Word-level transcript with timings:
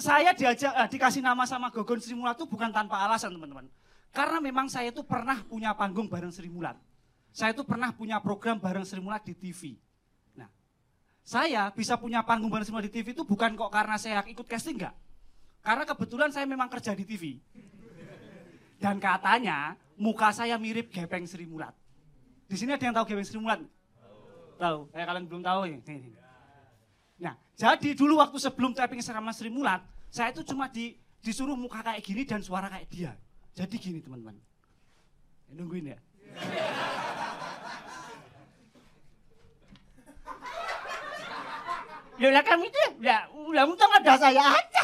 saya 0.00 0.32
diajak 0.32 0.72
eh, 0.72 0.88
dikasih 0.96 1.20
nama 1.20 1.44
sama 1.44 1.68
Gogon 1.68 2.00
Sri 2.00 2.16
Mulat 2.16 2.34
itu 2.40 2.48
bukan 2.48 2.72
tanpa 2.72 3.04
alasan 3.04 3.36
teman-teman. 3.36 3.68
Karena 4.10 4.42
memang 4.42 4.66
saya 4.66 4.90
itu 4.90 5.06
pernah 5.06 5.38
punya 5.46 5.70
panggung 5.76 6.10
bareng 6.10 6.34
Sri 6.34 6.50
Mulat. 6.50 6.74
Saya 7.30 7.54
itu 7.54 7.62
pernah 7.62 7.94
punya 7.94 8.18
program 8.18 8.58
bareng 8.58 8.82
Sri 8.82 8.98
Mulat 8.98 9.22
di 9.22 9.38
TV. 9.38 9.78
Nah, 10.34 10.50
saya 11.22 11.70
bisa 11.70 11.94
punya 11.94 12.26
panggung 12.26 12.50
bareng 12.50 12.66
Sri 12.66 12.74
Mulat 12.74 12.90
di 12.90 12.94
TV 12.98 13.14
itu 13.14 13.22
bukan 13.22 13.54
kok 13.54 13.70
karena 13.70 13.94
saya 14.00 14.26
ikut 14.26 14.48
casting 14.50 14.82
enggak. 14.82 14.96
Karena 15.62 15.84
kebetulan 15.86 16.34
saya 16.34 16.48
memang 16.48 16.66
kerja 16.66 16.96
di 16.96 17.04
TV. 17.06 17.38
Dan 18.80 18.96
katanya 18.98 19.76
muka 19.94 20.32
saya 20.32 20.56
mirip 20.56 20.90
Gepeng 20.90 21.28
Sri 21.28 21.46
Mulat. 21.46 21.76
Di 22.50 22.58
sini 22.58 22.74
ada 22.74 22.82
yang 22.82 22.96
tahu 22.96 23.14
Gepeng 23.14 23.28
Sri 23.28 23.38
Mulat? 23.38 23.62
Tahu. 24.58 24.90
Eh 24.90 25.04
kalian 25.06 25.24
belum 25.30 25.44
tahu 25.44 25.70
ya? 25.70 25.78
Nah, 27.20 27.36
jadi 27.52 27.92
dulu 27.92 28.16
waktu 28.16 28.40
sebelum 28.40 28.72
tapping 28.72 29.04
sama 29.04 29.30
Sri 29.36 29.52
Mulat, 29.52 29.84
saya 30.08 30.32
itu 30.32 30.40
cuma 30.40 30.72
di, 30.72 30.96
disuruh 31.20 31.52
muka 31.52 31.84
kayak 31.84 32.00
gini 32.00 32.24
dan 32.24 32.40
suara 32.40 32.72
kayak 32.72 32.88
dia. 32.88 33.12
Jadi 33.52 33.76
gini 33.76 34.00
teman-teman. 34.00 34.40
Ya, 35.46 35.52
nungguin 35.52 35.92
ya. 35.92 35.98
Loh 42.20 42.44
kamu 42.44 42.68
itu 42.68 42.82
ya, 43.00 43.24
udah 43.32 43.64
untung 43.64 43.92
ada 43.96 44.12
saya 44.20 44.44
aja. 44.44 44.82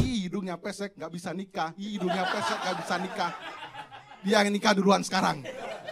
Ih, 0.00 0.28
hidungnya 0.28 0.56
pesek, 0.56 0.96
nggak 0.96 1.12
bisa 1.12 1.32
nikah. 1.36 1.76
Ih, 1.76 2.00
hidungnya 2.00 2.24
pesek, 2.24 2.58
nggak 2.60 2.76
bisa 2.84 2.94
nikah. 2.96 3.32
Dia 4.24 4.40
yang 4.44 4.52
nikah 4.52 4.72
duluan 4.72 5.04
sekarang. 5.04 5.44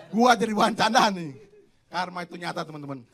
Gua 0.09 0.33
jadi 0.33 0.57
bahan 0.57 0.73
candaan 0.73 1.13
nih. 1.13 1.33
Karma 1.93 2.25
itu 2.25 2.41
nyata 2.41 2.65
teman-teman. 2.65 3.05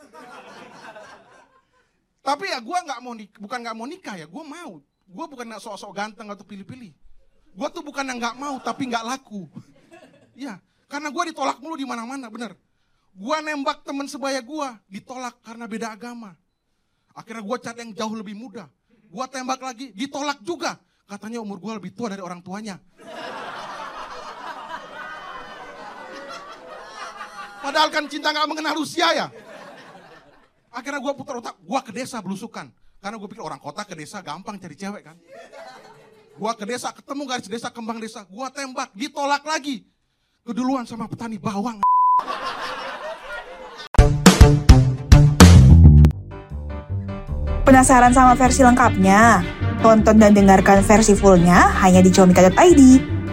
Tapi 2.33 2.49
ya 2.49 2.65
gua 2.65 2.81
nggak 2.81 3.01
mau 3.05 3.13
bukan 3.13 3.59
nggak 3.61 3.77
mau 3.77 3.85
nikah 3.85 4.17
ya, 4.17 4.25
gua 4.25 4.41
mau. 4.41 4.81
Gua 5.05 5.29
bukan 5.29 5.53
sok-sok 5.61 5.93
ganteng 5.93 6.33
atau 6.33 6.49
pilih-pilih. 6.49 6.97
Gua 7.53 7.69
tuh 7.69 7.85
bukan 7.85 8.09
yang 8.09 8.17
nggak 8.17 8.41
mau 8.41 8.57
tapi 8.57 8.89
nggak 8.89 9.05
laku. 9.05 9.45
Ya, 10.33 10.57
karena 10.89 11.13
gua 11.13 11.29
ditolak 11.29 11.61
mulu 11.61 11.77
di 11.77 11.85
mana-mana, 11.85 12.33
bener. 12.33 12.57
Gua 13.13 13.45
nembak 13.45 13.85
teman 13.85 14.09
sebaya 14.09 14.41
gua, 14.41 14.81
ditolak 14.89 15.45
karena 15.45 15.69
beda 15.69 15.93
agama. 15.93 16.33
Akhirnya 17.13 17.45
gua 17.45 17.61
cari 17.61 17.85
yang 17.85 17.93
jauh 17.93 18.17
lebih 18.17 18.33
muda. 18.33 18.65
Gua 19.13 19.29
tembak 19.29 19.61
lagi, 19.61 19.93
ditolak 19.93 20.41
juga. 20.41 20.81
Katanya 21.05 21.45
umur 21.45 21.61
gua 21.61 21.77
lebih 21.77 21.93
tua 21.93 22.17
dari 22.17 22.25
orang 22.25 22.41
tuanya. 22.41 22.81
Padahal 27.61 27.93
kan 27.93 28.09
cinta 28.09 28.33
nggak 28.33 28.49
mengenal 28.49 28.81
usia 28.81 29.13
ya. 29.13 29.29
Akhirnya 30.83 30.99
gue 30.99 31.15
putar 31.15 31.39
otak, 31.39 31.55
gue 31.63 31.81
ke 31.87 31.95
desa 31.95 32.19
belusukan. 32.19 32.67
Karena 32.99 33.15
gue 33.15 33.29
pikir 33.31 33.39
orang 33.39 33.63
kota 33.63 33.87
ke 33.87 33.95
desa 33.95 34.19
gampang 34.19 34.59
cari 34.59 34.75
cewek 34.75 35.07
kan. 35.07 35.15
Gue 36.35 36.53
ke 36.59 36.67
desa, 36.67 36.91
ketemu 36.91 37.23
garis 37.23 37.47
desa, 37.47 37.71
kembang 37.71 38.03
desa. 38.03 38.27
Gue 38.27 38.43
tembak, 38.51 38.91
ditolak 38.91 39.47
lagi. 39.47 39.87
Keduluan 40.43 40.83
sama 40.83 41.07
petani 41.07 41.39
bawang. 41.39 41.79
Penasaran 47.63 48.11
sama 48.11 48.35
versi 48.35 48.67
lengkapnya? 48.67 49.39
Tonton 49.87 50.19
dan 50.19 50.35
dengarkan 50.35 50.83
versi 50.83 51.15
fullnya 51.15 51.79
hanya 51.79 52.03
di 52.03 52.11
comika.id. 52.11 52.83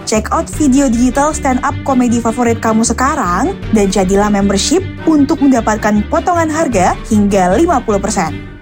Check 0.09 0.33
out 0.33 0.49
video 0.57 0.89
digital 0.89 1.37
stand 1.37 1.61
up 1.61 1.77
komedi 1.85 2.17
favorit 2.17 2.57
kamu 2.57 2.81
sekarang 2.81 3.53
dan 3.77 3.93
jadilah 3.93 4.33
membership 4.33 4.81
untuk 5.05 5.37
mendapatkan 5.37 6.01
potongan 6.09 6.49
harga 6.49 6.97
hingga 7.13 7.53
50%. 7.53 8.58